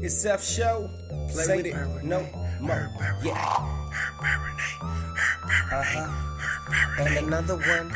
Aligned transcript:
It's 0.00 0.14
Seth 0.14 0.44
Show. 0.44 0.88
Play 1.32 1.44
Say 1.44 1.56
with 1.56 1.66
it. 1.66 1.74
it. 1.74 2.04
No 2.04 2.20
more. 2.60 2.90
Yeah. 3.22 3.34
Uh-huh. 5.70 7.02
And 7.02 7.26
another 7.26 7.56
one. 7.56 7.92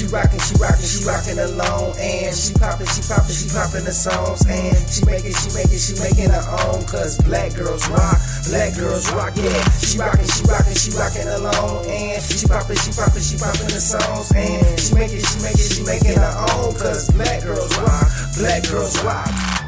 She 0.00 0.06
rockin', 0.06 0.40
she 0.40 0.54
rockin', 0.56 0.88
she 0.88 1.04
rockin' 1.04 1.38
alone, 1.38 1.92
and 2.00 2.32
she 2.34 2.54
poppin', 2.56 2.88
she 2.88 3.04
poppin', 3.04 3.36
she 3.36 3.52
poppin' 3.52 3.84
the 3.84 3.92
songs, 3.92 4.48
and 4.48 4.72
she 4.88 5.04
making, 5.04 5.36
she 5.36 5.52
making, 5.52 5.76
she 5.76 5.92
making 6.00 6.32
her 6.32 6.40
own, 6.64 6.80
cause 6.88 7.20
black 7.20 7.52
girls 7.52 7.84
rock, 7.92 8.16
black 8.48 8.72
girls 8.80 9.12
rock, 9.12 9.36
yeah. 9.36 9.60
She 9.84 10.00
rockin', 10.00 10.24
she 10.24 10.40
rockin', 10.48 10.72
she 10.72 10.88
rockin' 10.96 11.28
alone, 11.28 11.84
and 11.84 12.16
she 12.16 12.48
poppin', 12.48 12.80
she 12.80 12.96
poppin', 12.96 13.20
she 13.20 13.36
poppin' 13.36 13.68
the 13.68 13.76
songs, 13.76 14.32
and 14.32 14.80
she 14.80 14.94
making, 14.96 15.20
she 15.20 15.36
making, 15.44 15.68
she 15.68 15.84
making 15.84 16.16
her 16.16 16.34
own, 16.56 16.72
cause 16.80 17.12
black 17.12 17.44
girls 17.44 17.68
rock, 17.84 18.08
black 18.40 18.64
girls 18.72 18.96
rock. 19.04 19.59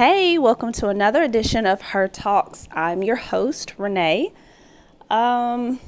Hey, 0.00 0.38
welcome 0.38 0.72
to 0.72 0.88
another 0.88 1.22
edition 1.22 1.66
of 1.66 1.82
Her 1.82 2.08
Talks. 2.08 2.66
I'm 2.72 3.02
your 3.02 3.16
host, 3.16 3.74
Renee. 3.76 4.32
Um, 5.10 5.78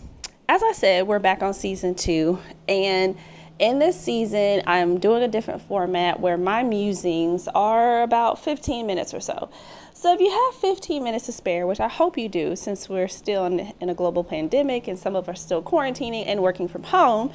as 0.46 0.62
I 0.62 0.72
said, 0.72 1.06
we're 1.06 1.18
back 1.18 1.42
on 1.42 1.54
season 1.54 1.94
two, 1.94 2.38
and 2.68 3.16
in 3.58 3.78
this 3.78 3.98
season, 3.98 4.64
I'm 4.66 4.98
doing 4.98 5.22
a 5.22 5.28
different 5.28 5.62
format 5.62 6.20
where 6.20 6.36
my 6.36 6.62
musings 6.62 7.48
are 7.54 8.02
about 8.02 8.38
15 8.38 8.86
minutes 8.86 9.14
or 9.14 9.20
so. 9.20 9.48
So, 9.94 10.12
if 10.12 10.20
you 10.20 10.30
have 10.30 10.60
15 10.60 11.02
minutes 11.02 11.24
to 11.24 11.32
spare, 11.32 11.66
which 11.66 11.80
I 11.80 11.88
hope 11.88 12.18
you 12.18 12.28
do, 12.28 12.54
since 12.54 12.90
we're 12.90 13.08
still 13.08 13.46
in, 13.46 13.72
in 13.80 13.88
a 13.88 13.94
global 13.94 14.24
pandemic 14.24 14.88
and 14.88 14.98
some 14.98 15.16
of 15.16 15.26
us 15.26 15.38
are 15.38 15.40
still 15.40 15.62
quarantining 15.62 16.24
and 16.26 16.42
working 16.42 16.68
from 16.68 16.82
home, 16.82 17.32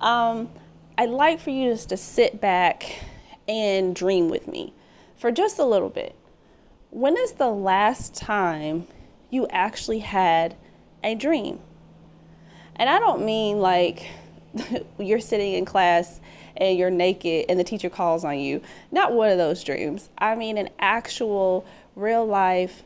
um, 0.00 0.50
I'd 0.96 1.10
like 1.10 1.40
for 1.40 1.50
you 1.50 1.72
just 1.72 1.88
to 1.88 1.96
sit 1.96 2.40
back 2.40 3.02
and 3.48 3.92
dream 3.96 4.28
with 4.28 4.46
me 4.46 4.72
for 5.22 5.30
just 5.30 5.60
a 5.60 5.64
little 5.64 5.88
bit. 5.88 6.16
When 6.90 7.16
is 7.16 7.34
the 7.34 7.48
last 7.48 8.12
time 8.12 8.88
you 9.30 9.46
actually 9.50 10.00
had 10.00 10.56
a 11.04 11.14
dream? 11.14 11.60
And 12.74 12.90
I 12.90 12.98
don't 12.98 13.24
mean 13.24 13.60
like 13.60 14.08
you're 14.98 15.20
sitting 15.20 15.52
in 15.52 15.64
class 15.64 16.20
and 16.56 16.76
you're 16.76 16.90
naked 16.90 17.46
and 17.48 17.56
the 17.56 17.62
teacher 17.62 17.88
calls 17.88 18.24
on 18.24 18.40
you. 18.40 18.62
Not 18.90 19.12
one 19.12 19.30
of 19.30 19.38
those 19.38 19.62
dreams. 19.62 20.10
I 20.18 20.34
mean 20.34 20.58
an 20.58 20.70
actual 20.80 21.64
real 21.94 22.26
life 22.26 22.82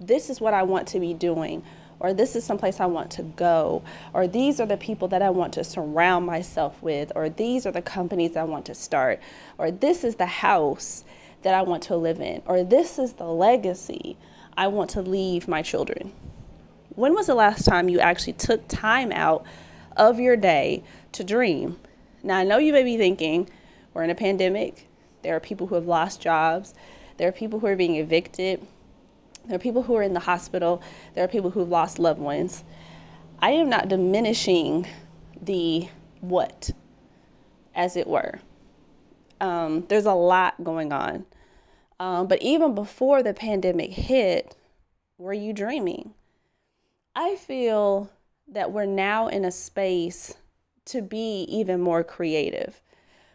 this 0.00 0.30
is 0.30 0.40
what 0.40 0.54
I 0.54 0.62
want 0.62 0.88
to 0.88 1.00
be 1.00 1.12
doing, 1.12 1.62
or 1.98 2.14
this 2.14 2.34
is 2.34 2.42
someplace 2.42 2.80
I 2.80 2.86
want 2.86 3.10
to 3.12 3.22
go, 3.22 3.82
or 4.14 4.26
these 4.26 4.58
are 4.58 4.66
the 4.66 4.78
people 4.78 5.08
that 5.08 5.20
I 5.20 5.28
want 5.28 5.52
to 5.54 5.64
surround 5.64 6.24
myself 6.24 6.82
with, 6.82 7.12
or 7.14 7.28
these 7.28 7.66
are 7.66 7.70
the 7.70 7.82
companies 7.82 8.34
I 8.34 8.44
want 8.44 8.64
to 8.66 8.74
start, 8.74 9.20
or 9.58 9.70
this 9.70 10.02
is 10.02 10.16
the 10.16 10.26
house 10.26 11.04
that 11.42 11.54
I 11.54 11.62
want 11.62 11.82
to 11.84 11.96
live 11.96 12.20
in, 12.20 12.42
or 12.46 12.62
this 12.62 12.98
is 12.98 13.14
the 13.14 13.26
legacy 13.26 14.16
I 14.56 14.66
want 14.66 14.90
to 14.90 15.02
leave 15.02 15.48
my 15.48 15.62
children. 15.62 16.12
When 16.94 17.14
was 17.14 17.26
the 17.26 17.34
last 17.34 17.64
time 17.64 17.88
you 17.88 18.00
actually 18.00 18.34
took 18.34 18.68
time 18.68 19.12
out 19.12 19.44
of 19.96 20.20
your 20.20 20.36
day 20.36 20.82
to 21.12 21.24
dream? 21.24 21.78
Now, 22.22 22.38
I 22.38 22.44
know 22.44 22.58
you 22.58 22.72
may 22.72 22.82
be 22.82 22.96
thinking, 22.96 23.48
we're 23.94 24.02
in 24.04 24.10
a 24.10 24.14
pandemic, 24.14 24.86
there 25.22 25.34
are 25.34 25.40
people 25.40 25.68
who 25.68 25.74
have 25.76 25.86
lost 25.86 26.20
jobs, 26.20 26.74
there 27.20 27.28
are 27.28 27.32
people 27.32 27.60
who 27.60 27.66
are 27.66 27.76
being 27.76 27.96
evicted. 27.96 28.66
There 29.44 29.56
are 29.56 29.58
people 29.58 29.82
who 29.82 29.94
are 29.96 30.02
in 30.02 30.14
the 30.14 30.20
hospital. 30.20 30.82
There 31.14 31.22
are 31.22 31.28
people 31.28 31.50
who've 31.50 31.68
lost 31.68 31.98
loved 31.98 32.18
ones. 32.18 32.64
I 33.40 33.50
am 33.50 33.68
not 33.68 33.88
diminishing 33.88 34.86
the 35.40 35.88
what, 36.20 36.70
as 37.74 37.96
it 37.96 38.06
were. 38.06 38.40
Um, 39.40 39.86
there's 39.88 40.06
a 40.06 40.14
lot 40.14 40.62
going 40.62 40.92
on. 40.92 41.26
Um, 41.98 42.26
but 42.26 42.40
even 42.42 42.74
before 42.74 43.22
the 43.22 43.34
pandemic 43.34 43.92
hit, 43.92 44.56
were 45.18 45.34
you 45.34 45.52
dreaming? 45.52 46.14
I 47.14 47.36
feel 47.36 48.10
that 48.48 48.72
we're 48.72 48.86
now 48.86 49.28
in 49.28 49.44
a 49.44 49.50
space 49.50 50.34
to 50.86 51.02
be 51.02 51.42
even 51.48 51.80
more 51.80 52.02
creative. 52.02 52.80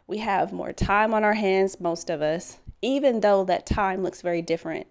We 0.07 0.17
have 0.19 0.51
more 0.51 0.73
time 0.73 1.13
on 1.13 1.23
our 1.23 1.33
hands, 1.33 1.79
most 1.79 2.09
of 2.09 2.21
us, 2.21 2.57
even 2.81 3.21
though 3.21 3.43
that 3.45 3.65
time 3.65 4.03
looks 4.03 4.21
very 4.21 4.41
different 4.41 4.87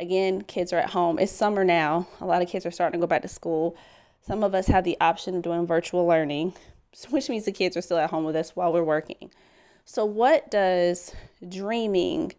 Again, 0.00 0.42
kids 0.42 0.72
are 0.72 0.78
at 0.78 0.90
home. 0.90 1.18
It's 1.18 1.32
summer 1.32 1.64
now. 1.64 2.06
A 2.20 2.26
lot 2.26 2.40
of 2.40 2.48
kids 2.48 2.64
are 2.64 2.70
starting 2.70 3.00
to 3.00 3.04
go 3.04 3.08
back 3.08 3.22
to 3.22 3.28
school. 3.28 3.76
Some 4.20 4.44
of 4.44 4.54
us 4.54 4.68
have 4.68 4.84
the 4.84 4.96
option 5.00 5.34
of 5.34 5.42
doing 5.42 5.66
virtual 5.66 6.06
learning, 6.06 6.54
which 7.10 7.28
means 7.28 7.46
the 7.46 7.52
kids 7.52 7.76
are 7.76 7.82
still 7.82 7.98
at 7.98 8.10
home 8.10 8.24
with 8.24 8.36
us 8.36 8.54
while 8.54 8.72
we're 8.72 8.84
working. 8.84 9.30
So, 9.90 10.04
what 10.04 10.50
does 10.50 11.14
dreaming 11.48 12.34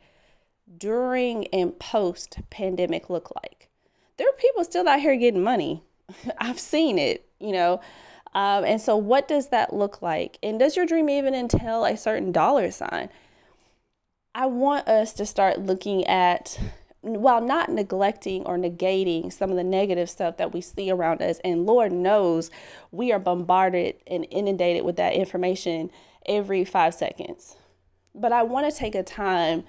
during 0.78 1.48
and 1.48 1.78
post 1.80 2.38
pandemic 2.52 3.10
look 3.10 3.32
like? 3.42 3.70
There 4.18 4.30
are 4.30 4.34
people 4.34 4.64
still 4.64 4.88
out 4.88 5.00
here 5.00 5.16
getting 5.16 5.42
money. 5.42 5.82
I've 6.38 6.60
seen 6.60 7.00
it, 7.00 7.28
you 7.40 7.52
know. 7.52 7.82
Um, 8.36 8.66
and 8.66 8.80
so, 8.80 8.96
what 8.96 9.28
does 9.28 9.48
that 9.48 9.74
look 9.74 10.00
like? 10.00 10.38
And 10.44 10.60
does 10.60 10.76
your 10.76 10.86
dream 10.86 11.10
even 11.10 11.34
entail 11.34 11.86
a 11.86 11.98
certain 11.98 12.32
dollar 12.32 12.70
sign? 12.70 13.10
I 14.36 14.46
want 14.46 14.88
us 14.88 15.12
to 15.14 15.26
start 15.26 15.58
looking 15.58 16.06
at 16.06 16.60
while 17.02 17.42
not 17.42 17.70
neglecting 17.70 18.44
or 18.46 18.58
negating 18.58 19.32
some 19.32 19.50
of 19.50 19.56
the 19.56 19.64
negative 19.64 20.10
stuff 20.10 20.38
that 20.38 20.54
we 20.54 20.62
see 20.62 20.92
around 20.92 21.22
us, 21.22 21.40
and 21.44 21.66
Lord 21.66 21.92
knows 21.92 22.52
we 22.92 23.12
are 23.12 23.20
bombarded 23.20 23.96
and 24.06 24.28
inundated 24.32 24.84
with 24.84 24.98
that 24.98 25.14
information 25.14 25.92
every 26.26 26.66
five 26.66 26.94
seconds. 26.94 27.56
But 28.14 28.34
I 28.34 28.44
want 28.44 28.70
to 28.70 28.78
take 28.78 28.96
a 28.96 29.04
time 29.04 29.64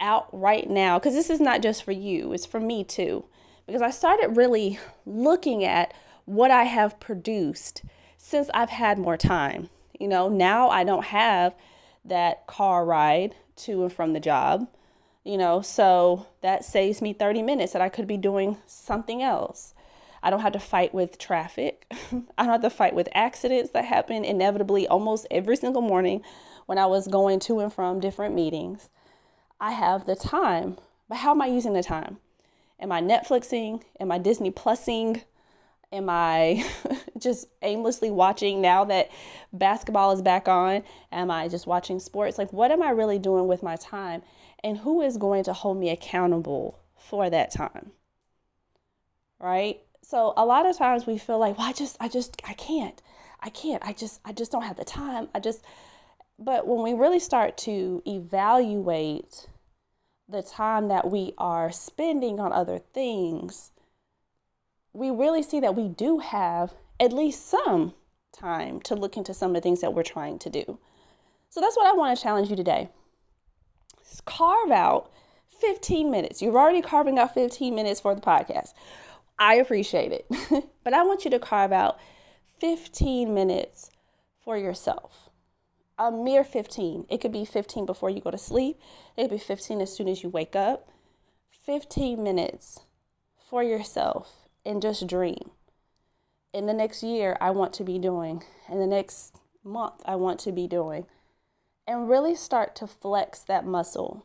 out 0.00 0.28
right 0.32 0.68
now 0.68 0.98
because 0.98 1.14
this 1.14 1.30
is 1.30 1.40
not 1.40 1.62
just 1.62 1.84
for 1.84 1.92
you, 1.92 2.32
it's 2.32 2.46
for 2.46 2.60
me 2.60 2.84
too. 2.84 3.24
Because 3.66 3.82
I 3.82 3.90
started 3.90 4.36
really 4.36 4.78
looking 5.04 5.64
at 5.64 5.92
what 6.24 6.50
I 6.50 6.64
have 6.64 7.00
produced 7.00 7.82
since 8.16 8.48
I've 8.54 8.70
had 8.70 8.98
more 8.98 9.16
time. 9.16 9.70
You 9.98 10.08
know, 10.08 10.28
now 10.28 10.68
I 10.68 10.84
don't 10.84 11.06
have 11.06 11.54
that 12.04 12.46
car 12.46 12.84
ride 12.84 13.34
to 13.56 13.82
and 13.82 13.92
from 13.92 14.12
the 14.12 14.20
job 14.20 14.68
you 15.26 15.36
know, 15.36 15.60
so 15.60 16.26
that 16.40 16.64
saves 16.64 17.02
me 17.02 17.12
30 17.12 17.42
minutes 17.42 17.72
that 17.72 17.82
I 17.82 17.88
could 17.88 18.06
be 18.06 18.16
doing 18.16 18.58
something 18.66 19.22
else. 19.22 19.74
I 20.22 20.30
don't 20.30 20.40
have 20.40 20.52
to 20.52 20.60
fight 20.60 20.94
with 20.94 21.18
traffic. 21.18 21.86
I 22.38 22.44
don't 22.44 22.52
have 22.52 22.62
to 22.62 22.70
fight 22.70 22.94
with 22.94 23.08
accidents 23.12 23.72
that 23.72 23.84
happen 23.84 24.24
inevitably 24.24 24.86
almost 24.86 25.26
every 25.30 25.56
single 25.56 25.82
morning 25.82 26.22
when 26.66 26.78
I 26.78 26.86
was 26.86 27.08
going 27.08 27.40
to 27.40 27.58
and 27.58 27.72
from 27.72 27.98
different 27.98 28.36
meetings. 28.36 28.88
I 29.60 29.72
have 29.72 30.06
the 30.06 30.14
time, 30.14 30.78
but 31.08 31.18
how 31.18 31.32
am 31.32 31.42
I 31.42 31.46
using 31.46 31.72
the 31.72 31.82
time? 31.82 32.18
Am 32.78 32.92
I 32.92 33.00
Netflixing? 33.00 33.82
Am 33.98 34.12
I 34.12 34.18
Disney 34.18 34.52
Plusing? 34.52 35.22
Am 35.92 36.08
I 36.08 36.64
just 37.26 37.46
aimlessly 37.62 38.10
watching 38.10 38.60
now 38.60 38.84
that 38.84 39.10
basketball 39.52 40.12
is 40.12 40.22
back 40.22 40.48
on? 40.48 40.82
Am 41.12 41.30
I 41.30 41.48
just 41.48 41.66
watching 41.66 42.00
sports? 42.00 42.38
Like, 42.38 42.52
what 42.52 42.70
am 42.70 42.82
I 42.82 42.90
really 42.90 43.18
doing 43.18 43.46
with 43.48 43.62
my 43.62 43.76
time? 43.76 44.22
and 44.66 44.78
who 44.78 45.00
is 45.00 45.16
going 45.16 45.44
to 45.44 45.52
hold 45.52 45.78
me 45.78 45.90
accountable 45.90 46.80
for 46.96 47.30
that 47.30 47.50
time 47.50 47.92
right 49.38 49.80
so 50.02 50.32
a 50.36 50.44
lot 50.44 50.66
of 50.66 50.76
times 50.76 51.06
we 51.06 51.18
feel 51.18 51.38
like 51.38 51.56
well 51.56 51.68
i 51.68 51.72
just 51.72 51.96
i 52.00 52.08
just 52.08 52.40
i 52.48 52.52
can't 52.54 53.02
i 53.40 53.48
can't 53.48 53.82
i 53.86 53.92
just 53.92 54.20
i 54.24 54.32
just 54.32 54.50
don't 54.50 54.62
have 54.62 54.76
the 54.76 54.84
time 54.84 55.28
i 55.34 55.40
just 55.40 55.64
but 56.38 56.66
when 56.66 56.82
we 56.82 56.92
really 56.92 57.20
start 57.20 57.56
to 57.56 58.02
evaluate 58.06 59.46
the 60.28 60.42
time 60.42 60.88
that 60.88 61.10
we 61.10 61.32
are 61.38 61.70
spending 61.70 62.40
on 62.40 62.52
other 62.52 62.78
things 62.78 63.70
we 64.92 65.10
really 65.10 65.42
see 65.42 65.60
that 65.60 65.76
we 65.76 65.88
do 65.88 66.18
have 66.18 66.72
at 67.00 67.12
least 67.12 67.48
some 67.48 67.94
time 68.32 68.80
to 68.80 68.94
look 68.94 69.16
into 69.16 69.32
some 69.32 69.50
of 69.50 69.54
the 69.54 69.60
things 69.60 69.80
that 69.80 69.94
we're 69.94 70.02
trying 70.02 70.38
to 70.38 70.50
do 70.50 70.78
so 71.48 71.60
that's 71.60 71.76
what 71.76 71.86
i 71.86 71.92
want 71.92 72.16
to 72.16 72.22
challenge 72.22 72.50
you 72.50 72.56
today 72.56 72.88
carve 74.24 74.70
out 74.70 75.10
15 75.60 76.10
minutes. 76.10 76.42
You're 76.42 76.56
already 76.56 76.82
carving 76.82 77.18
out 77.18 77.34
15 77.34 77.74
minutes 77.74 78.00
for 78.00 78.14
the 78.14 78.20
podcast. 78.20 78.72
I 79.38 79.54
appreciate 79.54 80.12
it. 80.12 80.26
but 80.84 80.94
I 80.94 81.02
want 81.02 81.24
you 81.24 81.30
to 81.30 81.38
carve 81.38 81.72
out 81.72 81.98
15 82.60 83.32
minutes 83.32 83.90
for 84.42 84.56
yourself. 84.56 85.30
A 85.98 86.10
mere 86.10 86.44
15. 86.44 87.06
It 87.08 87.20
could 87.20 87.32
be 87.32 87.44
15 87.44 87.86
before 87.86 88.10
you 88.10 88.20
go 88.20 88.30
to 88.30 88.38
sleep, 88.38 88.78
it 89.16 89.22
could 89.22 89.30
be 89.30 89.38
15 89.38 89.80
as 89.80 89.94
soon 89.94 90.08
as 90.08 90.22
you 90.22 90.28
wake 90.28 90.54
up. 90.54 90.88
15 91.64 92.22
minutes 92.22 92.80
for 93.38 93.62
yourself 93.62 94.46
and 94.64 94.80
just 94.80 95.06
dream. 95.06 95.50
In 96.56 96.64
the 96.64 96.72
next 96.72 97.02
year, 97.02 97.36
I 97.38 97.50
want 97.50 97.74
to 97.74 97.84
be 97.84 97.98
doing. 97.98 98.42
In 98.70 98.78
the 98.78 98.86
next 98.86 99.36
month, 99.62 100.00
I 100.06 100.16
want 100.16 100.40
to 100.40 100.52
be 100.52 100.66
doing 100.66 101.04
and 101.86 102.08
really 102.08 102.34
start 102.34 102.74
to 102.76 102.86
flex 102.86 103.40
that 103.40 103.66
muscle. 103.66 104.24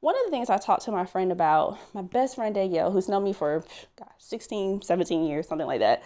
one 0.00 0.14
of 0.16 0.24
the 0.24 0.30
things 0.30 0.48
I 0.48 0.56
talked 0.56 0.84
to 0.84 0.92
my 0.92 1.04
friend 1.04 1.30
about, 1.30 1.78
my 1.92 2.00
best 2.00 2.36
friend 2.36 2.54
Danielle, 2.54 2.90
who's 2.90 3.10
known 3.10 3.22
me 3.22 3.34
for 3.34 3.62
God, 3.98 4.08
16, 4.16 4.80
17 4.80 5.26
years, 5.26 5.46
something 5.46 5.66
like 5.66 5.80
that. 5.80 6.02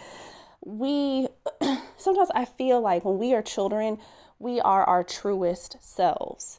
We 0.64 1.28
sometimes 1.96 2.30
I 2.34 2.44
feel 2.44 2.80
like 2.80 3.04
when 3.04 3.18
we 3.18 3.32
are 3.32 3.40
children, 3.40 3.98
we 4.40 4.60
are 4.60 4.82
our 4.82 5.04
truest 5.04 5.76
selves. 5.80 6.58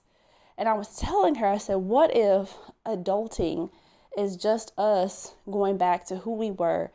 And 0.58 0.70
I 0.70 0.74
was 0.76 0.96
telling 0.96 1.36
her, 1.36 1.48
I 1.48 1.58
said, 1.58 1.76
what 1.76 2.12
if 2.16 2.56
adulting 2.86 3.70
is 4.18 4.38
just 4.38 4.72
us 4.78 5.36
going 5.46 5.78
back 5.78 6.06
to 6.06 6.20
who 6.20 6.36
we 6.36 6.52
were 6.52 6.90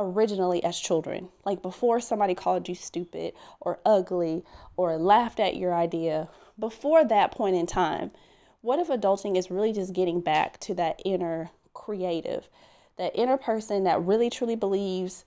originally 0.00 0.62
as 0.64 0.78
children? 0.78 1.28
Like 1.44 1.62
before 1.62 2.00
somebody 2.00 2.34
called 2.34 2.68
you 2.68 2.74
stupid 2.74 3.34
or 3.60 3.80
ugly 3.84 4.44
or 4.76 4.96
laughed 4.96 5.40
at 5.40 5.56
your 5.56 5.74
idea, 5.74 6.28
before 6.58 7.04
that 7.04 7.32
point 7.32 7.56
in 7.56 7.66
time, 7.66 8.10
what 8.62 8.78
if 8.78 8.88
adulting 8.88 9.36
is 9.36 9.50
really 9.50 9.72
just 9.72 9.92
getting 9.92 10.20
back 10.20 10.58
to 10.60 10.74
that 10.74 11.00
inner 11.04 11.50
creative, 11.72 12.48
that 12.98 13.16
inner 13.16 13.36
person 13.36 13.84
that 13.84 14.02
really 14.02 14.28
truly 14.28 14.56
believes 14.56 15.24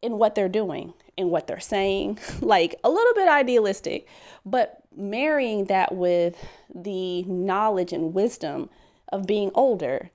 in 0.00 0.18
what 0.18 0.34
they're 0.34 0.48
doing, 0.48 0.94
in 1.16 1.28
what 1.28 1.46
they're 1.46 1.60
saying, 1.60 2.18
like 2.40 2.74
a 2.82 2.90
little 2.90 3.14
bit 3.14 3.28
idealistic, 3.28 4.06
but 4.44 4.82
marrying 4.96 5.66
that 5.66 5.94
with 5.94 6.36
the 6.74 7.22
knowledge 7.24 7.92
and 7.92 8.14
wisdom 8.14 8.68
of 9.12 9.26
being 9.26 9.50
older. 9.54 10.10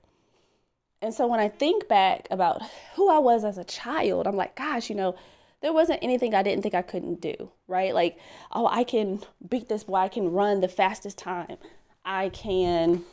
And 1.00 1.14
so 1.14 1.26
when 1.26 1.40
I 1.40 1.48
think 1.48 1.88
back 1.88 2.26
about 2.30 2.62
who 2.94 3.08
I 3.10 3.18
was 3.18 3.44
as 3.44 3.58
a 3.58 3.64
child, 3.64 4.26
I'm 4.26 4.36
like, 4.36 4.56
gosh, 4.56 4.90
you 4.90 4.96
know, 4.96 5.14
there 5.60 5.72
wasn't 5.72 6.02
anything 6.02 6.34
I 6.34 6.42
didn't 6.42 6.62
think 6.62 6.74
I 6.74 6.82
couldn't 6.82 7.20
do, 7.20 7.50
right? 7.66 7.94
Like, 7.94 8.18
oh, 8.52 8.66
I 8.66 8.84
can 8.84 9.20
beat 9.48 9.68
this 9.68 9.84
boy, 9.84 9.96
I 9.96 10.08
can 10.08 10.32
run 10.32 10.60
the 10.60 10.68
fastest 10.68 11.18
time. 11.18 11.56
I 12.04 12.30
can 12.30 13.04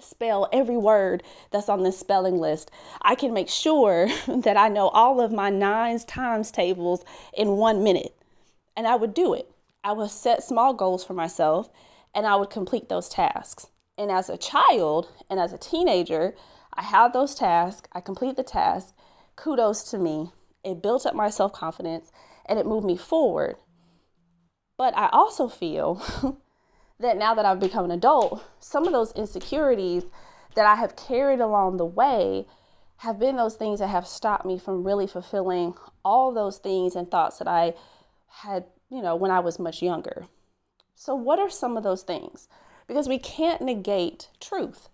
spell 0.00 0.48
every 0.52 0.76
word 0.76 1.22
that's 1.50 1.68
on 1.68 1.82
this 1.82 1.98
spelling 1.98 2.38
list. 2.38 2.70
I 3.02 3.14
can 3.14 3.32
make 3.32 3.48
sure 3.48 4.08
that 4.26 4.56
I 4.56 4.68
know 4.68 4.88
all 4.88 5.20
of 5.20 5.32
my 5.32 5.50
nines 5.50 6.04
times 6.04 6.50
tables 6.50 7.04
in 7.32 7.56
one 7.56 7.82
minute. 7.82 8.14
And 8.76 8.86
I 8.86 8.96
would 8.96 9.14
do 9.14 9.34
it. 9.34 9.50
I 9.84 9.92
would 9.92 10.10
set 10.10 10.42
small 10.42 10.74
goals 10.74 11.04
for 11.04 11.14
myself 11.14 11.68
and 12.14 12.26
I 12.26 12.36
would 12.36 12.50
complete 12.50 12.88
those 12.88 13.08
tasks. 13.08 13.68
And 13.98 14.10
as 14.10 14.28
a 14.28 14.36
child 14.36 15.08
and 15.28 15.38
as 15.38 15.52
a 15.52 15.58
teenager, 15.58 16.34
I 16.74 16.82
had 16.82 17.12
those 17.12 17.34
tasks, 17.34 17.88
I 17.92 18.00
complete 18.00 18.36
the 18.36 18.42
task. 18.42 18.94
Kudos 19.36 19.82
to 19.90 19.98
me. 19.98 20.30
It 20.64 20.82
built 20.82 21.06
up 21.06 21.14
my 21.14 21.30
self 21.30 21.52
confidence 21.52 22.12
and 22.46 22.58
it 22.58 22.66
moved 22.66 22.86
me 22.86 22.96
forward. 22.96 23.56
But 24.76 24.96
I 24.96 25.08
also 25.12 25.48
feel 25.48 26.02
that 27.00 27.16
now 27.16 27.34
that 27.34 27.44
I've 27.44 27.60
become 27.60 27.84
an 27.84 27.90
adult, 27.90 28.44
some 28.60 28.86
of 28.86 28.92
those 28.92 29.12
insecurities 29.12 30.04
that 30.54 30.66
I 30.66 30.76
have 30.76 30.96
carried 30.96 31.40
along 31.40 31.76
the 31.76 31.84
way 31.84 32.46
have 32.98 33.18
been 33.18 33.36
those 33.36 33.56
things 33.56 33.80
that 33.80 33.88
have 33.88 34.06
stopped 34.06 34.46
me 34.46 34.58
from 34.58 34.84
really 34.84 35.06
fulfilling 35.06 35.74
all 36.04 36.32
those 36.32 36.58
things 36.58 36.94
and 36.94 37.10
thoughts 37.10 37.38
that 37.38 37.48
I 37.48 37.74
had, 38.28 38.64
you 38.90 39.02
know, 39.02 39.16
when 39.16 39.30
I 39.30 39.40
was 39.40 39.58
much 39.58 39.82
younger. 39.82 40.26
So, 40.94 41.14
what 41.14 41.40
are 41.40 41.50
some 41.50 41.76
of 41.76 41.82
those 41.82 42.02
things? 42.02 42.48
Because 42.86 43.08
we 43.08 43.18
can't 43.18 43.60
negate 43.60 44.28
truth. 44.40 44.88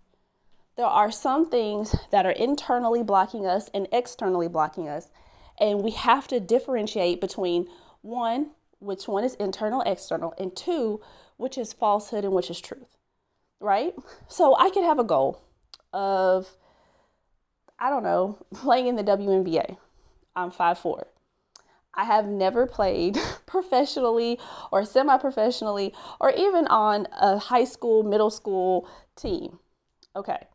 There 0.79 0.87
are 0.87 1.11
some 1.11 1.51
things 1.51 1.97
that 2.13 2.25
are 2.25 2.31
internally 2.31 3.03
blocking 3.03 3.45
us 3.45 3.69
and 3.75 3.89
externally 3.91 4.47
blocking 4.47 4.89
us. 4.89 5.11
And 5.59 5.83
we 5.83 5.91
have 5.91 6.29
to 6.29 6.39
differentiate 6.39 7.21
between 7.21 7.67
one, 8.01 8.51
which 8.79 9.09
one 9.09 9.25
is 9.25 9.35
internal, 9.35 9.81
external, 9.81 10.35
and 10.39 10.55
two, 10.55 11.01
which 11.37 11.59
is 11.59 11.73
falsehood 11.73 12.25
and 12.25 12.33
which 12.33 12.49
is 12.49 12.61
truth, 12.61 12.97
right? 13.59 13.93
So 14.29 14.57
I 14.57 14.71
could 14.71 14.85
have 14.85 15.01
a 15.01 15.05
goal 15.05 15.43
of, 15.93 16.47
I 17.81 17.91
don't 17.91 18.05
know, 18.05 18.39
playing 18.55 18.87
in 18.87 18.95
the 18.95 19.03
WNBA. 19.03 19.79
I'm 20.37 20.53
5'4. 20.53 21.07
I 21.93 22.05
have 22.05 22.27
never 22.27 22.69
played 22.69 23.19
professionally 23.47 24.39
or 24.71 24.85
semi 24.85 25.19
professionally 25.19 25.93
or 26.21 26.31
even 26.31 26.69
on 26.69 27.09
a 27.21 27.37
high 27.39 27.65
school, 27.65 28.05
middle 28.05 28.31
school 28.31 28.89
team. 29.17 29.59
Okay. 30.15 30.47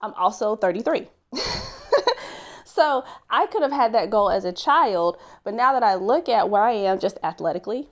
I'm 0.00 0.14
also 0.14 0.56
33. 0.56 1.08
so 2.64 3.04
I 3.30 3.46
could 3.46 3.62
have 3.62 3.72
had 3.72 3.92
that 3.94 4.10
goal 4.10 4.30
as 4.30 4.44
a 4.44 4.52
child, 4.52 5.18
but 5.44 5.54
now 5.54 5.72
that 5.72 5.82
I 5.82 5.94
look 5.94 6.28
at 6.28 6.48
where 6.50 6.62
I 6.62 6.72
am 6.72 6.98
just 6.98 7.18
athletically, 7.22 7.88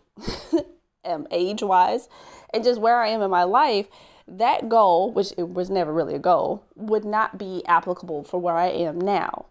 um, 1.04 1.26
age 1.30 1.62
wise 1.62 2.08
and 2.52 2.64
just 2.64 2.80
where 2.80 3.00
I 3.00 3.08
am 3.08 3.22
in 3.22 3.30
my 3.30 3.44
life, 3.44 3.86
that 4.28 4.68
goal, 4.68 5.12
which 5.12 5.32
it 5.36 5.48
was 5.50 5.70
never 5.70 5.92
really 5.92 6.14
a 6.14 6.18
goal, 6.18 6.64
would 6.74 7.04
not 7.04 7.38
be 7.38 7.62
applicable 7.66 8.24
for 8.24 8.40
where 8.40 8.56
I 8.56 8.68
am 8.68 9.00
now. 9.00 9.46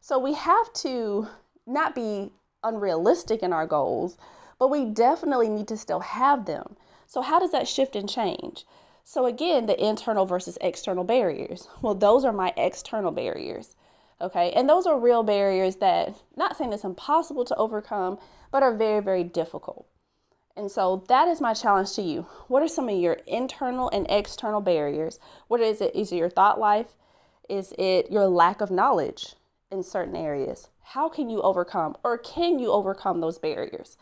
So 0.00 0.18
we 0.18 0.34
have 0.34 0.72
to 0.74 1.28
not 1.66 1.94
be 1.94 2.32
unrealistic 2.62 3.42
in 3.42 3.52
our 3.52 3.66
goals, 3.66 4.16
but 4.58 4.68
we 4.68 4.84
definitely 4.84 5.48
need 5.48 5.68
to 5.68 5.76
still 5.76 6.00
have 6.00 6.44
them. 6.44 6.76
So, 7.06 7.20
how 7.20 7.38
does 7.38 7.52
that 7.52 7.68
shift 7.68 7.94
and 7.94 8.08
change? 8.08 8.64
So, 9.04 9.26
again, 9.26 9.66
the 9.66 9.82
internal 9.82 10.26
versus 10.26 10.58
external 10.60 11.04
barriers. 11.04 11.68
Well, 11.80 11.94
those 11.94 12.24
are 12.24 12.32
my 12.32 12.52
external 12.56 13.10
barriers. 13.10 13.76
Okay. 14.20 14.52
And 14.52 14.68
those 14.68 14.86
are 14.86 14.98
real 14.98 15.22
barriers 15.24 15.76
that, 15.76 16.14
not 16.36 16.56
saying 16.56 16.72
it's 16.72 16.84
impossible 16.84 17.44
to 17.46 17.56
overcome, 17.56 18.18
but 18.52 18.62
are 18.62 18.74
very, 18.74 19.02
very 19.02 19.24
difficult. 19.24 19.86
And 20.56 20.70
so 20.70 21.04
that 21.08 21.28
is 21.28 21.40
my 21.40 21.54
challenge 21.54 21.94
to 21.94 22.02
you. 22.02 22.26
What 22.46 22.62
are 22.62 22.68
some 22.68 22.88
of 22.88 22.98
your 22.98 23.14
internal 23.26 23.88
and 23.90 24.06
external 24.08 24.60
barriers? 24.60 25.18
What 25.48 25.60
is 25.60 25.80
it? 25.80 25.94
Is 25.94 26.12
it 26.12 26.16
your 26.16 26.30
thought 26.30 26.60
life? 26.60 26.94
Is 27.48 27.74
it 27.78 28.10
your 28.10 28.28
lack 28.28 28.60
of 28.60 28.70
knowledge 28.70 29.34
in 29.70 29.82
certain 29.82 30.14
areas? 30.14 30.68
How 30.82 31.08
can 31.08 31.30
you 31.30 31.40
overcome 31.40 31.96
or 32.04 32.18
can 32.18 32.58
you 32.58 32.70
overcome 32.70 33.20
those 33.20 33.38
barriers? 33.38 33.96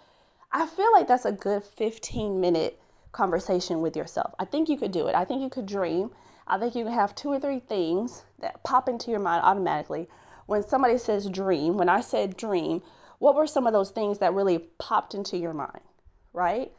I 0.52 0.67
feel 0.67 0.93
like 0.93 1.06
that's 1.06 1.25
a 1.25 1.32
good 1.32 1.62
15 1.62 2.41
minute 2.41 2.79
conversation 3.12 3.80
with 3.80 3.96
yourself. 3.96 4.34
I 4.38 4.44
think 4.44 4.68
you 4.68 4.76
could 4.76 4.92
do 4.92 5.06
it. 5.06 5.14
I 5.14 5.24
think 5.24 5.42
you 5.42 5.50
could 5.50 5.66
dream. 5.66 6.10
I 6.46 6.58
think 6.58 6.74
you 6.74 6.86
have 6.86 7.14
two 7.14 7.28
or 7.30 7.40
three 7.40 7.60
things 7.60 8.24
that 8.40 8.62
pop 8.64 8.88
into 8.88 9.10
your 9.10 9.20
mind 9.20 9.42
automatically. 9.44 10.08
When 10.46 10.62
somebody 10.66 10.98
says 10.98 11.28
dream, 11.28 11.76
when 11.76 11.88
I 11.88 12.00
said 12.00 12.36
dream, 12.36 12.82
what 13.18 13.34
were 13.34 13.46
some 13.46 13.66
of 13.66 13.72
those 13.72 13.90
things 13.90 14.18
that 14.18 14.34
really 14.34 14.58
popped 14.78 15.14
into 15.14 15.36
your 15.36 15.54
mind? 15.54 15.80
right? 16.32 16.72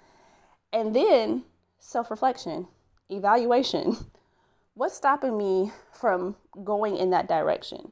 And 0.74 0.95
then 0.95 1.44
self 1.80 2.12
reflection, 2.12 2.68
evaluation. 3.10 3.98
What's 4.74 4.95
stopping 4.95 5.38
me 5.38 5.72
from 5.92 6.38
going 6.63 6.95
in 6.95 7.10
that 7.10 7.27
direction? 7.27 7.92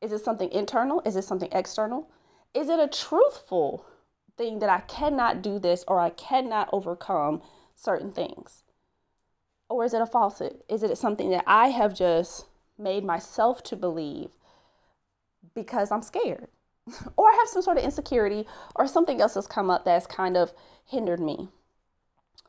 Is 0.00 0.12
it 0.12 0.24
something 0.24 0.50
internal? 0.50 1.02
Is 1.04 1.14
it 1.14 1.24
something 1.24 1.50
external? 1.52 2.10
Is 2.54 2.68
it 2.70 2.80
a 2.80 2.88
truthful 2.88 3.86
thing 4.38 4.60
that 4.60 4.70
I 4.70 4.80
cannot 4.80 5.42
do 5.42 5.58
this 5.58 5.84
or 5.86 6.00
I 6.00 6.10
cannot 6.10 6.70
overcome 6.72 7.42
certain 7.76 8.10
things? 8.10 8.64
Or 9.68 9.84
is 9.84 9.94
it 9.94 10.02
a 10.02 10.06
falsehood? 10.06 10.62
Is 10.68 10.82
it 10.82 10.98
something 10.98 11.30
that 11.30 11.44
I 11.46 11.68
have 11.68 11.94
just 11.94 12.46
made 12.78 13.04
myself 13.04 13.62
to 13.64 13.76
believe 13.76 14.30
because 15.54 15.92
I'm 15.92 16.02
scared? 16.02 16.48
or 17.16 17.28
I 17.28 17.36
have 17.38 17.48
some 17.48 17.62
sort 17.62 17.78
of 17.78 17.84
insecurity 17.84 18.46
or 18.74 18.86
something 18.86 19.20
else 19.20 19.34
has 19.34 19.46
come 19.46 19.70
up 19.70 19.84
that's 19.84 20.06
kind 20.06 20.36
of 20.36 20.52
hindered 20.84 21.20
me. 21.20 21.48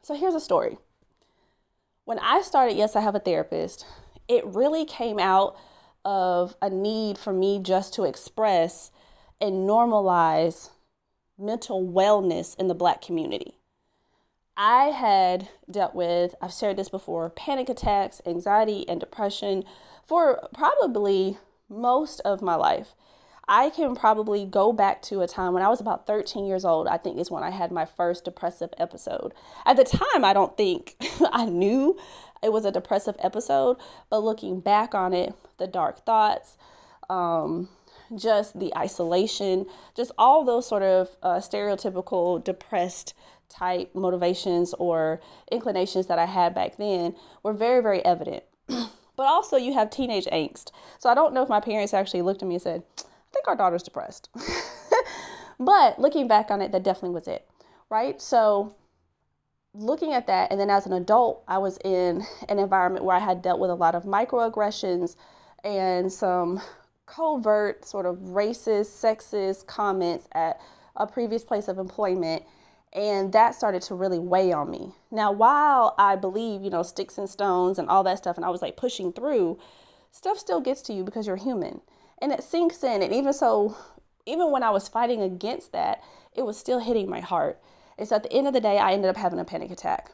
So 0.02 0.16
here's 0.16 0.36
a 0.36 0.40
story. 0.40 0.78
When 2.06 2.20
I 2.20 2.42
started 2.42 2.78
Yes, 2.78 2.96
I 2.96 3.02
Have 3.02 3.16
a 3.16 3.20
Therapist, 3.20 3.86
it 4.28 4.46
really 4.46 4.86
came 4.86 5.20
out 5.20 5.58
of 6.06 6.56
a 6.62 6.70
need 6.70 7.18
for 7.18 7.34
me 7.34 7.60
just 7.62 7.94
to 7.96 8.06
express 8.06 8.92
and 9.42 9.68
normalize 9.68 10.70
mental 11.38 11.86
wellness 11.86 12.58
in 12.58 12.68
the 12.68 12.74
black 12.74 13.02
community. 13.02 13.57
I 14.58 14.86
had 14.86 15.50
dealt 15.70 15.94
with, 15.94 16.34
I've 16.42 16.52
shared 16.52 16.78
this 16.78 16.90
before, 16.90 17.30
panic 17.30 17.70
attacks, 17.70 18.22
anxiety, 18.26 18.90
and 18.90 19.00
depression 19.00 19.64
for 20.04 20.50
probably 20.52 21.38
most 21.70 22.22
of 22.22 22.42
my 22.42 22.56
life. 22.56 22.96
I 23.48 23.70
can 23.70 23.96
probably 23.96 24.46
go 24.46 24.74
back 24.74 25.02
to 25.04 25.22
a 25.22 25.28
time 25.28 25.54
when 25.54 25.64
I 25.64 25.70
was 25.70 25.80
about 25.80 26.08
13 26.08 26.46
years 26.46 26.66
old, 26.66 26.88
I 26.88 26.98
think 26.98 27.18
is 27.18 27.32
when 27.32 27.44
I 27.44 27.52
had 27.52 27.72
my 27.72 27.86
first 27.86 28.26
depressive 28.26 28.72
episode. 28.78 29.34
At 29.66 29.78
the 29.78 29.86
time, 29.86 30.26
I 30.26 30.34
don't 30.34 30.58
think 30.58 30.96
I 31.32 31.46
knew 31.46 31.98
it 32.42 32.52
was 32.52 32.66
a 32.66 32.72
depressive 32.72 33.16
episode, 33.20 33.78
but 34.10 34.24
looking 34.24 34.60
back 34.60 34.96
on 34.96 35.14
it, 35.14 35.34
the 35.60 35.68
dark 35.68 36.04
thoughts, 36.04 36.58
um, 37.10 37.70
just 38.16 38.60
the 38.60 38.76
isolation, 38.76 39.66
just 39.96 40.12
all 40.18 40.44
those 40.44 40.68
sort 40.68 40.84
of 40.84 41.16
uh, 41.24 41.36
stereotypical 41.36 42.44
depressed 42.44 43.14
type 43.50 43.94
motivations 43.94 44.74
or 44.76 45.22
inclinations 45.52 46.08
that 46.08 46.20
I 46.20 46.26
had 46.26 46.54
back 46.54 46.78
then 46.78 47.16
were 47.44 47.54
very, 47.54 47.82
very 47.82 48.04
evident. 48.06 48.44
but 48.68 49.24
also, 49.24 49.58
you 49.58 49.74
have 49.74 49.90
teenage 49.90 50.26
angst. 50.26 50.72
So 51.00 51.10
I 51.10 51.16
don't 51.16 51.34
know 51.34 51.44
if 51.44 51.50
my 51.50 51.60
parents 51.60 51.94
actually 51.94 52.22
looked 52.22 52.42
at 52.42 52.48
me 52.48 52.56
and 52.56 52.62
said, 52.62 52.84
I 53.00 53.04
think 53.34 53.48
our 53.48 53.56
daughter's 53.56 53.84
depressed. 53.84 54.30
but 55.60 56.00
looking 56.00 56.28
back 56.28 56.52
on 56.52 56.62
it, 56.62 56.72
that 56.72 56.84
definitely 56.84 57.16
was 57.16 57.28
it, 57.28 57.48
right? 57.90 58.22
So 58.22 58.76
looking 59.74 60.14
at 60.14 60.28
that, 60.28 60.52
and 60.52 60.60
then 60.60 60.70
as 60.70 60.86
an 60.86 60.94
adult, 60.94 61.44
I 61.48 61.58
was 61.58 61.78
in 61.84 62.24
an 62.50 62.60
environment 62.60 63.06
where 63.06 63.16
I 63.16 63.20
had 63.20 63.42
dealt 63.42 63.60
with 63.60 63.70
a 63.70 63.76
lot 63.76 63.96
of 63.96 64.04
microaggressions 64.04 65.16
and 65.64 66.12
some 66.12 66.62
covert, 67.06 67.86
sort 67.86 68.06
of 68.06 68.18
racist, 68.18 69.04
sexist 69.04 69.66
comments 69.66 70.28
at 70.34 70.60
a 70.96 71.08
previous 71.08 71.44
place 71.44 71.68
of 71.68 71.78
employment. 71.78 72.44
And 72.94 73.34
that 73.34 73.54
started 73.54 73.82
to 73.84 73.96
really 73.96 74.20
weigh 74.20 74.52
on 74.54 74.72
me. 74.72 74.94
Now, 75.12 75.32
while 75.32 75.94
I 75.98 76.16
believe, 76.16 76.64
you 76.64 76.70
know, 76.70 76.84
sticks 76.84 77.18
and 77.18 77.30
stones 77.30 77.78
and 77.78 77.90
all 77.90 78.04
that 78.04 78.18
stuff, 78.18 78.38
and 78.38 78.46
I 78.46 78.50
was 78.50 78.62
like 78.62 78.78
pushing 78.78 79.12
through, 79.12 79.60
stuff 80.12 80.40
still 80.40 80.62
gets 80.62 80.82
to 80.84 80.94
you 80.94 81.04
because 81.04 81.28
you're 81.28 81.36
human. 81.36 81.82
And 82.22 82.32
it 82.32 82.44
sinks 82.44 82.84
in. 82.84 83.04
And 83.04 83.14
even 83.14 83.34
so, 83.34 83.78
even 84.26 84.52
when 84.52 84.64
I 84.64 84.70
was 84.72 84.88
fighting 84.88 85.22
against 85.22 85.74
that, 85.74 86.02
it 86.36 86.44
was 86.44 86.58
still 86.58 86.80
hitting 86.80 87.10
my 87.10 87.20
heart. 87.20 87.62
And 87.98 88.08
so 88.08 88.16
at 88.16 88.24
the 88.24 88.34
end 88.34 88.48
of 88.48 88.54
the 88.54 88.62
day, 88.62 88.78
I 88.78 88.94
ended 88.94 89.10
up 89.10 89.18
having 89.18 89.40
a 89.40 89.46
panic 89.46 89.72
attack. 89.72 90.12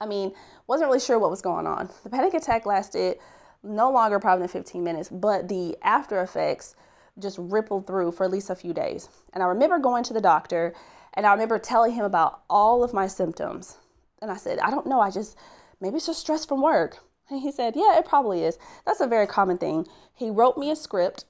I 0.00 0.06
mean, 0.06 0.32
wasn't 0.66 0.88
really 0.88 1.00
sure 1.00 1.18
what 1.18 1.30
was 1.30 1.42
going 1.42 1.66
on. 1.66 1.90
The 2.02 2.10
panic 2.10 2.34
attack 2.34 2.66
lasted 2.66 3.18
no 3.62 3.90
longer 3.90 4.18
probably 4.18 4.42
than 4.42 4.48
15 4.48 4.82
minutes, 4.82 5.08
but 5.08 5.48
the 5.48 5.76
after 5.82 6.20
effects 6.20 6.74
just 7.18 7.38
rippled 7.38 7.86
through 7.86 8.12
for 8.12 8.24
at 8.24 8.30
least 8.30 8.50
a 8.50 8.56
few 8.56 8.72
days. 8.72 9.08
And 9.32 9.42
I 9.42 9.46
remember 9.46 9.78
going 9.78 10.02
to 10.04 10.14
the 10.14 10.20
doctor 10.20 10.74
and 11.14 11.26
I 11.26 11.32
remember 11.32 11.58
telling 11.58 11.92
him 11.92 12.04
about 12.04 12.42
all 12.48 12.82
of 12.82 12.94
my 12.94 13.06
symptoms. 13.06 13.76
And 14.20 14.30
I 14.30 14.36
said, 14.36 14.58
I 14.60 14.70
don't 14.70 14.86
know, 14.86 15.00
I 15.00 15.10
just, 15.10 15.36
maybe 15.80 15.96
it's 15.96 16.06
just 16.06 16.20
stress 16.20 16.44
from 16.44 16.62
work. 16.62 16.98
And 17.28 17.40
he 17.40 17.50
said, 17.50 17.74
Yeah, 17.76 17.98
it 17.98 18.04
probably 18.04 18.44
is. 18.44 18.58
That's 18.86 19.00
a 19.00 19.06
very 19.06 19.26
common 19.26 19.58
thing. 19.58 19.86
He 20.14 20.30
wrote 20.30 20.58
me 20.58 20.70
a 20.70 20.76
script, 20.76 21.24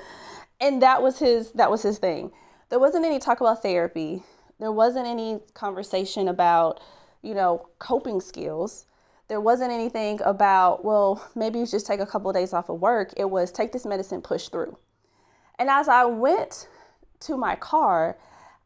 and 0.60 0.80
that 0.82 1.02
was 1.02 1.18
his 1.18 1.50
that 1.52 1.70
was 1.70 1.82
his 1.82 1.98
thing. 1.98 2.30
There 2.68 2.78
wasn't 2.78 3.04
any 3.04 3.18
talk 3.18 3.40
about 3.40 3.60
therapy. 3.60 4.22
There 4.60 4.72
wasn't 4.72 5.06
any 5.06 5.40
conversation 5.54 6.28
about, 6.28 6.80
you 7.20 7.34
know, 7.34 7.68
coping 7.80 8.20
skills. 8.20 8.86
There 9.28 9.40
wasn't 9.40 9.72
anything 9.72 10.20
about, 10.24 10.84
well, 10.84 11.28
maybe 11.34 11.58
you 11.58 11.66
just 11.66 11.86
take 11.86 12.00
a 12.00 12.06
couple 12.06 12.30
of 12.30 12.36
days 12.36 12.52
off 12.52 12.68
of 12.68 12.80
work. 12.80 13.12
It 13.16 13.28
was 13.28 13.50
take 13.50 13.72
this 13.72 13.84
medicine, 13.84 14.22
push 14.22 14.48
through. 14.48 14.78
And 15.58 15.68
as 15.68 15.88
I 15.88 16.04
went 16.04 16.68
to 17.20 17.36
my 17.36 17.56
car, 17.56 18.16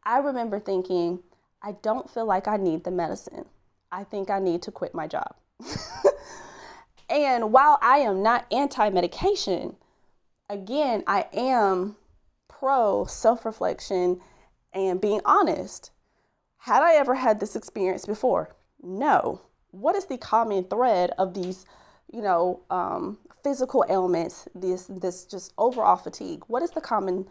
I 0.07 0.19
remember 0.19 0.57
thinking, 0.57 1.19
I 1.61 1.73
don't 1.81 2.09
feel 2.09 2.25
like 2.25 2.47
I 2.47 2.55
need 2.55 2.85
the 2.85 2.91
medicine. 2.91 3.43
I 3.91 4.05
think 4.05 4.29
I 4.29 4.39
need 4.39 4.61
to 4.61 4.71
quit 4.71 4.95
my 4.95 5.05
job. 5.05 5.35
and 7.09 7.51
while 7.51 7.77
I 7.81 7.97
am 7.97 8.23
not 8.23 8.45
anti 8.49 8.89
medication, 8.89 9.75
again, 10.49 11.03
I 11.07 11.25
am 11.33 11.97
pro 12.47 13.03
self 13.03 13.43
reflection 13.43 14.21
and 14.71 15.01
being 15.01 15.19
honest. 15.25 15.91
Had 16.59 16.83
I 16.83 16.95
ever 16.95 17.15
had 17.15 17.41
this 17.41 17.57
experience 17.57 18.05
before? 18.05 18.55
No. 18.81 19.41
What 19.71 19.97
is 19.97 20.05
the 20.05 20.17
common 20.17 20.63
thread 20.63 21.11
of 21.17 21.33
these, 21.33 21.65
you 22.13 22.21
know, 22.21 22.61
um, 22.69 23.17
physical 23.43 23.83
ailments, 23.89 24.47
this 24.55 24.85
this 24.85 25.25
just 25.25 25.53
overall 25.57 25.97
fatigue? 25.97 26.43
What 26.47 26.63
is 26.63 26.71
the 26.71 26.79
common 26.79 27.27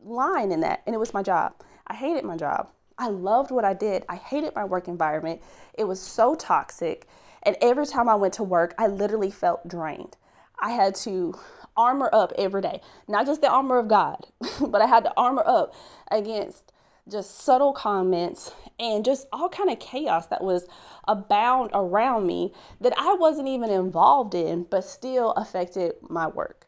line 0.00 0.50
in 0.50 0.60
that? 0.60 0.82
And 0.86 0.94
it 0.94 0.98
was 0.98 1.12
my 1.12 1.22
job. 1.22 1.52
I 1.86 1.94
hated 1.94 2.24
my 2.24 2.36
job. 2.36 2.68
I 2.98 3.08
loved 3.08 3.50
what 3.50 3.64
I 3.64 3.74
did. 3.74 4.04
I 4.08 4.16
hated 4.16 4.54
my 4.54 4.64
work 4.64 4.88
environment. 4.88 5.42
It 5.74 5.84
was 5.84 6.00
so 6.00 6.34
toxic. 6.34 7.06
And 7.42 7.56
every 7.60 7.86
time 7.86 8.08
I 8.08 8.14
went 8.14 8.34
to 8.34 8.42
work, 8.42 8.74
I 8.78 8.86
literally 8.86 9.30
felt 9.30 9.68
drained. 9.68 10.16
I 10.60 10.70
had 10.70 10.94
to 10.96 11.34
armor 11.76 12.08
up 12.12 12.32
every 12.38 12.62
day, 12.62 12.80
not 13.06 13.26
just 13.26 13.42
the 13.42 13.48
armor 13.48 13.78
of 13.78 13.88
God, 13.88 14.26
but 14.60 14.80
I 14.80 14.86
had 14.86 15.04
to 15.04 15.12
armor 15.16 15.44
up 15.46 15.74
against 16.10 16.72
just 17.08 17.38
subtle 17.38 17.72
comments 17.72 18.50
and 18.80 19.04
just 19.04 19.28
all 19.32 19.48
kind 19.48 19.70
of 19.70 19.78
chaos 19.78 20.26
that 20.26 20.42
was 20.42 20.66
abound 21.06 21.70
around 21.72 22.26
me 22.26 22.52
that 22.80 22.92
I 22.96 23.14
wasn't 23.14 23.48
even 23.48 23.70
involved 23.70 24.34
in 24.34 24.64
but 24.64 24.84
still 24.84 25.30
affected 25.32 25.94
my 26.02 26.26
work. 26.26 26.66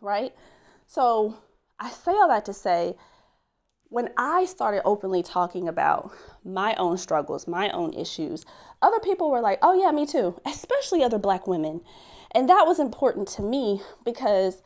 Right? 0.00 0.34
So, 0.86 1.38
I 1.80 1.90
say 1.90 2.12
all 2.12 2.28
that 2.28 2.44
to 2.44 2.52
say 2.52 2.96
when 3.92 4.08
I 4.16 4.46
started 4.46 4.80
openly 4.86 5.22
talking 5.22 5.68
about 5.68 6.10
my 6.44 6.74
own 6.76 6.96
struggles, 6.96 7.46
my 7.46 7.68
own 7.70 7.92
issues, 7.92 8.46
other 8.80 8.98
people 9.00 9.30
were 9.30 9.42
like, 9.42 9.58
"Oh 9.60 9.74
yeah, 9.74 9.92
me 9.92 10.06
too," 10.06 10.40
especially 10.46 11.04
other 11.04 11.18
black 11.18 11.46
women. 11.46 11.82
And 12.34 12.48
that 12.48 12.66
was 12.66 12.80
important 12.80 13.28
to 13.28 13.42
me 13.42 13.82
because 14.02 14.62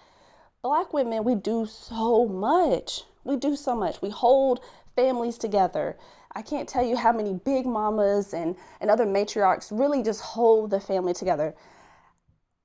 black 0.62 0.92
women, 0.92 1.25
we 1.25 1.35
do 1.35 1.66
so 1.66 2.26
much. 2.28 3.02
We 3.25 3.37
do 3.37 3.56
so 3.56 3.75
much. 3.75 4.00
We 4.00 4.11
hold 4.11 4.61
families 4.95 5.38
together. 5.38 5.97
I 6.33 6.42
can't 6.42 6.68
tell 6.68 6.85
you 6.85 6.97
how 6.97 7.12
many 7.12 7.35
big 7.35 7.66
mamas 7.66 8.33
and, 8.33 8.54
and 8.80 8.90
other 8.90 9.06
matriarchs 9.06 9.76
really 9.76 10.04
just 10.04 10.21
hold 10.21 10.71
the 10.71 10.78
family 10.78 11.14
together. 11.14 11.56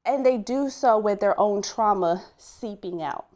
And 0.05 0.23
they 0.23 0.37
do 0.37 0.69
so 0.69 0.99
with 0.99 1.19
their 1.19 1.39
own 1.39 1.63
trauma 1.63 2.23
seeping 2.37 3.01
out. 3.01 3.30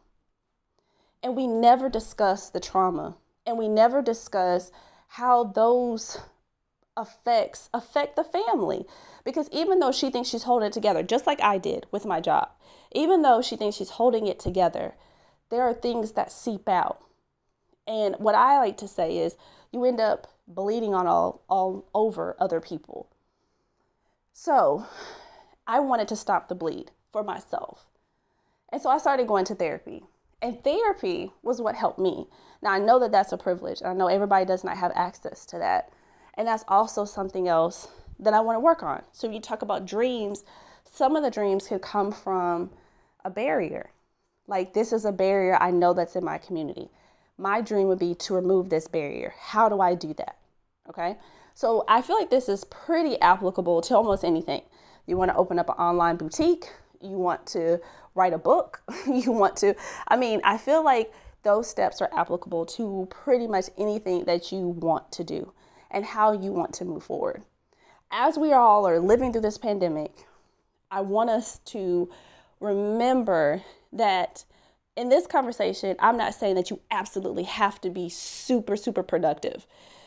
And 1.22 1.36
we 1.36 1.46
never 1.46 1.88
discuss 1.88 2.50
the 2.50 2.60
trauma. 2.60 3.16
And 3.44 3.58
we 3.58 3.68
never 3.68 4.02
discuss 4.02 4.70
how 5.08 5.44
those 5.44 6.18
effects 6.98 7.68
affect 7.72 8.16
the 8.16 8.24
family. 8.24 8.84
Because 9.24 9.48
even 9.52 9.78
though 9.80 9.92
she 9.92 10.10
thinks 10.10 10.28
she's 10.28 10.44
holding 10.44 10.68
it 10.68 10.72
together, 10.72 11.02
just 11.02 11.26
like 11.26 11.40
I 11.40 11.58
did 11.58 11.86
with 11.90 12.04
my 12.04 12.20
job, 12.20 12.50
even 12.92 13.22
though 13.22 13.42
she 13.42 13.56
thinks 13.56 13.76
she's 13.76 13.90
holding 13.90 14.26
it 14.26 14.38
together, 14.38 14.94
there 15.50 15.62
are 15.62 15.74
things 15.74 16.12
that 16.12 16.32
seep 16.32 16.68
out. 16.68 17.02
And 17.86 18.16
what 18.18 18.34
I 18.34 18.58
like 18.58 18.76
to 18.78 18.88
say 18.88 19.18
is 19.18 19.36
you 19.72 19.84
end 19.84 20.00
up 20.00 20.26
bleeding 20.48 20.94
on 20.94 21.06
all, 21.06 21.42
all 21.48 21.88
over 21.94 22.36
other 22.38 22.60
people. 22.60 23.08
So 24.32 24.86
I 25.66 25.80
wanted 25.80 26.08
to 26.08 26.16
stop 26.16 26.48
the 26.48 26.54
bleed 26.54 26.90
for 27.12 27.22
myself. 27.22 27.86
And 28.72 28.82
so 28.82 28.90
I 28.90 28.98
started 28.98 29.28
going 29.28 29.44
to 29.46 29.54
therapy. 29.54 30.04
And 30.42 30.62
therapy 30.62 31.32
was 31.42 31.60
what 31.60 31.74
helped 31.74 31.98
me. 31.98 32.26
Now 32.62 32.72
I 32.72 32.78
know 32.78 32.98
that 33.00 33.12
that's 33.12 33.32
a 33.32 33.38
privilege. 33.38 33.82
I 33.84 33.92
know 33.94 34.08
everybody 34.08 34.44
does 34.44 34.64
not 34.64 34.76
have 34.76 34.92
access 34.94 35.46
to 35.46 35.58
that. 35.58 35.90
And 36.34 36.46
that's 36.46 36.64
also 36.68 37.04
something 37.04 37.48
else 37.48 37.88
that 38.18 38.34
I 38.34 38.40
want 38.40 38.56
to 38.56 38.60
work 38.60 38.82
on. 38.82 39.02
So, 39.12 39.30
you 39.30 39.40
talk 39.40 39.62
about 39.62 39.86
dreams, 39.86 40.44
some 40.84 41.16
of 41.16 41.22
the 41.22 41.30
dreams 41.30 41.68
could 41.68 41.82
come 41.82 42.12
from 42.12 42.70
a 43.24 43.30
barrier. 43.30 43.90
Like, 44.46 44.74
this 44.74 44.92
is 44.92 45.04
a 45.04 45.12
barrier 45.12 45.56
I 45.60 45.70
know 45.70 45.92
that's 45.92 46.16
in 46.16 46.24
my 46.24 46.38
community. 46.38 46.90
My 47.38 47.60
dream 47.60 47.88
would 47.88 47.98
be 47.98 48.14
to 48.14 48.34
remove 48.34 48.70
this 48.70 48.88
barrier. 48.88 49.34
How 49.38 49.68
do 49.68 49.80
I 49.80 49.94
do 49.94 50.14
that? 50.14 50.36
Okay. 50.88 51.16
So, 51.54 51.84
I 51.88 52.02
feel 52.02 52.16
like 52.16 52.30
this 52.30 52.48
is 52.48 52.64
pretty 52.64 53.20
applicable 53.20 53.80
to 53.82 53.96
almost 53.96 54.24
anything. 54.24 54.62
You 55.06 55.16
want 55.16 55.30
to 55.30 55.36
open 55.36 55.58
up 55.58 55.68
an 55.68 55.76
online 55.76 56.16
boutique, 56.16 56.66
you 57.00 57.16
want 57.16 57.46
to 57.48 57.80
write 58.14 58.32
a 58.32 58.38
book, 58.38 58.80
you 59.06 59.32
want 59.32 59.56
to, 59.58 59.74
I 60.08 60.16
mean, 60.16 60.40
I 60.44 60.58
feel 60.58 60.84
like 60.84 61.12
those 61.42 61.68
steps 61.68 62.00
are 62.00 62.10
applicable 62.16 62.66
to 62.66 63.06
pretty 63.10 63.46
much 63.46 63.66
anything 63.78 64.24
that 64.24 64.50
you 64.50 64.68
want 64.68 65.12
to 65.12 65.24
do 65.24 65.52
and 65.90 66.04
how 66.04 66.32
you 66.32 66.52
want 66.52 66.72
to 66.74 66.84
move 66.84 67.04
forward. 67.04 67.42
As 68.10 68.36
we 68.36 68.52
all 68.52 68.86
are 68.86 68.98
living 68.98 69.32
through 69.32 69.42
this 69.42 69.58
pandemic, 69.58 70.12
I 70.90 71.00
want 71.02 71.30
us 71.30 71.58
to 71.66 72.10
remember 72.60 73.62
that 73.92 74.44
in 74.96 75.08
this 75.08 75.26
conversation, 75.26 75.96
I'm 75.98 76.16
not 76.16 76.34
saying 76.34 76.54
that 76.54 76.70
you 76.70 76.80
absolutely 76.90 77.42
have 77.44 77.80
to 77.82 77.90
be 77.90 78.08
super, 78.08 78.76
super 78.76 79.02
productive 79.02 79.66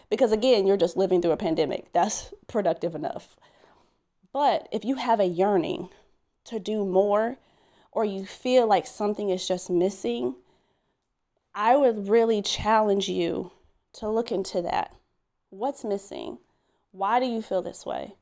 because, 0.10 0.31
again, 0.31 0.65
you're 0.65 0.77
just 0.77 0.98
living 0.98 1.22
through 1.22 1.31
a 1.31 1.38
pandemic. 1.38 1.93
That's 1.93 2.34
productive 2.48 2.96
enough. 2.96 3.38
But 4.34 4.67
if 4.72 4.84
you 4.84 4.96
have 4.96 5.19
a 5.19 5.25
yearning 5.25 5.89
to 6.50 6.60
do 6.60 6.86
more 6.86 7.38
or 7.91 8.06
you 8.06 8.25
feel 8.25 8.68
like 8.68 8.86
something 8.86 9.29
is 9.29 9.48
just 9.48 9.70
missing, 9.70 10.36
I 11.56 11.75
would 11.75 12.08
really 12.08 12.41
challenge 12.41 13.10
you 13.10 13.51
to 13.94 14.10
look 14.10 14.32
into 14.32 14.62
that. 14.62 14.96
What's 15.50 15.84
missing? 15.84 16.38
Why 16.91 17.20
do 17.20 17.25
you 17.25 17.41
feel 17.41 17.62
this 17.62 17.86
way? 17.86 18.15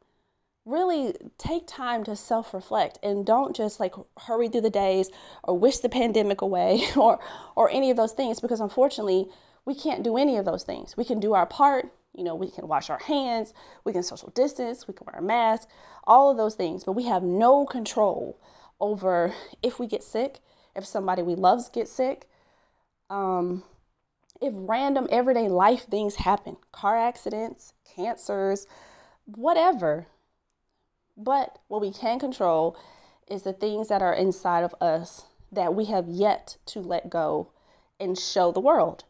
Really 0.65 1.13
take 1.37 1.67
time 1.67 2.03
to 2.05 2.15
self 2.15 2.53
reflect 2.53 2.99
and 3.01 3.25
don't 3.25 3.55
just 3.55 3.79
like 3.79 3.93
hurry 4.21 4.49
through 4.49 4.61
the 4.61 4.69
days 4.69 5.09
or 5.43 5.57
wish 5.57 5.77
the 5.77 5.89
pandemic 5.89 6.41
away 6.41 6.83
or, 6.95 7.19
or 7.55 7.69
any 7.69 7.89
of 7.91 7.97
those 7.97 8.13
things 8.13 8.39
because 8.39 8.59
unfortunately, 8.59 9.27
we 9.65 9.75
can't 9.75 10.03
do 10.03 10.17
any 10.17 10.37
of 10.37 10.45
those 10.45 10.63
things. 10.63 10.95
We 10.95 11.05
can 11.05 11.19
do 11.19 11.33
our 11.33 11.45
part, 11.45 11.91
you 12.17 12.23
know, 12.23 12.35
we 12.35 12.49
can 12.49 12.67
wash 12.67 12.89
our 12.89 12.99
hands, 12.99 13.53
we 13.83 13.93
can 13.93 14.03
social 14.03 14.29
distance, 14.31 14.87
we 14.87 14.93
can 14.93 15.05
wear 15.05 15.19
a 15.19 15.23
mask, 15.23 15.69
all 16.05 16.31
of 16.31 16.37
those 16.37 16.55
things, 16.55 16.83
but 16.83 16.93
we 16.93 17.05
have 17.05 17.23
no 17.23 17.65
control 17.65 18.39
over 18.79 19.33
if 19.61 19.79
we 19.79 19.87
get 19.87 20.03
sick, 20.03 20.39
if 20.75 20.85
somebody 20.85 21.21
we 21.21 21.35
love 21.35 21.71
gets 21.71 21.91
sick. 21.91 22.27
Um, 23.09 23.63
if 24.41 24.53
random 24.55 25.07
everyday 25.09 25.47
life 25.47 25.85
things 25.89 26.15
happen 26.15 26.57
car 26.71 26.97
accidents, 26.97 27.73
cancers, 27.95 28.67
whatever. 29.25 30.07
But 31.15 31.59
what 31.67 31.81
we 31.81 31.91
can 31.91 32.19
control 32.19 32.77
is 33.27 33.43
the 33.43 33.53
things 33.53 33.87
that 33.87 34.01
are 34.01 34.13
inside 34.13 34.63
of 34.63 34.75
us 34.81 35.25
that 35.51 35.73
we 35.73 35.85
have 35.85 36.07
yet 36.07 36.57
to 36.67 36.79
let 36.79 37.09
go 37.09 37.51
and 37.99 38.17
show 38.17 38.51
the 38.51 38.59
world. 38.59 39.05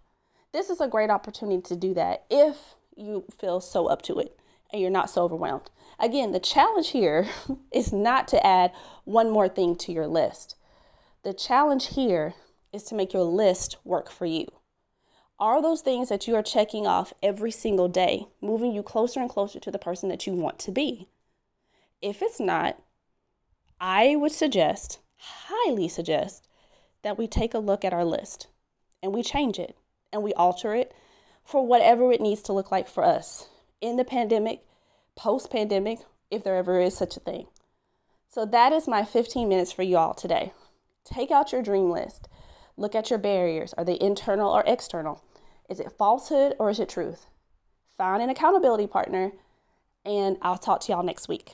This 0.54 0.70
is 0.70 0.80
a 0.80 0.88
great 0.88 1.10
opportunity 1.10 1.62
to 1.64 1.76
do 1.76 1.94
that 1.96 2.26
if 2.30 2.76
you 2.98 3.26
feel 3.38 3.62
so 3.62 3.88
up 3.88 4.02
to 4.04 4.20
it 4.20 4.40
and 4.72 4.82
you're 4.82 4.92
not 4.92 5.10
so 5.10 5.24
overwhelmed. 5.24 5.70
Again, 6.00 6.32
the 6.32 6.40
challenge 6.40 6.90
here 6.90 7.28
is 7.72 7.94
not 7.94 8.28
to 8.30 8.46
add 8.46 8.72
one 9.06 9.30
more 9.30 9.48
thing 9.48 9.76
to 9.78 9.92
your 9.92 10.08
list. 10.08 10.56
The 11.24 11.34
challenge 11.34 11.96
here 11.96 12.34
is 12.74 12.84
to 12.84 12.96
make 12.96 13.14
your 13.14 13.24
list 13.24 13.78
work 13.84 14.10
for 14.10 14.26
you. 14.26 14.48
Are 15.40 15.62
those 15.62 15.82
things 15.82 16.10
that 16.10 16.28
you 16.28 16.36
are 16.36 16.44
checking 16.44 16.88
off 16.88 17.14
every 17.22 17.52
single 17.52 17.88
day 17.88 18.28
moving 18.42 18.74
you 18.74 18.82
closer 18.82 19.20
and 19.20 19.30
closer 19.30 19.60
to 19.60 19.72
the 19.72 19.80
person 19.80 20.10
that 20.10 20.26
you 20.26 20.34
want 20.34 20.58
to 20.60 20.72
be? 20.72 21.08
If 22.02 22.22
it's 22.22 22.40
not, 22.40 22.80
I 23.80 24.16
would 24.16 24.32
suggest, 24.32 25.00
highly 25.18 25.88
suggest, 25.88 26.48
that 27.04 27.18
we 27.18 27.28
take 27.28 27.54
a 27.54 27.60
look 27.60 27.86
at 27.86 27.94
our 27.94 28.06
list 28.06 28.48
and 29.02 29.14
we 29.14 29.22
change 29.22 29.60
it 29.60 29.78
and 30.12 30.24
we 30.24 30.34
alter 30.34 30.74
it 30.74 30.94
for 31.48 31.66
whatever 31.66 32.12
it 32.12 32.20
needs 32.20 32.42
to 32.42 32.52
look 32.52 32.72
like 32.72 32.90
for 32.90 33.06
us 33.06 33.48
in 33.80 33.96
the 33.96 34.04
pandemic, 34.04 34.66
post 35.16 35.50
pandemic, 35.50 36.00
if 36.30 36.44
there 36.44 36.58
ever 36.58 36.82
is 36.82 36.98
such 36.98 37.16
a 37.16 37.22
thing. 37.22 37.48
So 38.28 38.46
that 38.46 38.74
is 38.74 38.86
my 38.86 39.06
15 39.06 39.48
minutes 39.48 39.72
for 39.72 39.84
you 39.84 39.96
all 39.96 40.14
today. 40.14 40.52
Take 41.06 41.32
out 41.32 41.54
your 41.54 41.64
dream 41.64 41.90
list. 41.90 42.28
Look 42.76 42.94
at 42.94 43.10
your 43.10 43.18
barriers. 43.18 43.74
Are 43.78 43.86
they 43.86 43.98
internal 44.02 44.52
or 44.52 44.64
external? 44.68 45.24
Is 45.70 45.80
it 45.80 45.94
falsehood 45.98 46.54
or 46.60 46.70
is 46.70 46.82
it 46.82 46.90
truth? 46.90 47.28
Find 47.98 48.22
an 48.22 48.30
accountability 48.30 48.86
partner, 48.86 49.32
and 50.04 50.38
I'll 50.42 50.58
talk 50.58 50.82
to 50.82 50.92
y'all 50.92 51.02
next 51.02 51.30
week. 51.30 51.54